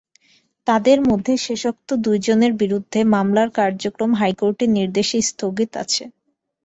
তাঁদের 0.67 0.99
মধ্যে 1.09 1.33
শেষোক্ত 1.45 1.89
দুজনের 2.05 2.53
বিরুদ্ধে 2.61 2.99
মামলার 3.13 3.49
কার্যক্রম 3.57 4.11
হাইকোর্টের 4.19 4.69
নির্দেশে 4.77 5.17
স্থগিত 5.29 5.71
আছে। 5.83 6.03